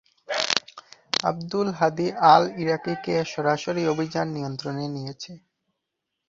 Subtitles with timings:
[1.23, 5.31] আবদুল হাদী আল-ইরাকিকে সরাসরি অভিযান নিয়ন্ত্রণে নিয়েছে।